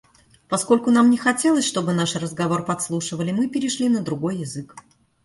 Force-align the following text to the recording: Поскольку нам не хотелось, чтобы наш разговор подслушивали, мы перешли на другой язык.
Поскольку 0.49 0.89
нам 0.89 1.11
не 1.11 1.17
хотелось, 1.17 1.63
чтобы 1.65 1.93
наш 1.93 2.15
разговор 2.15 2.65
подслушивали, 2.65 3.31
мы 3.31 3.47
перешли 3.49 3.87
на 3.87 4.01
другой 4.01 4.37
язык. 4.37 4.75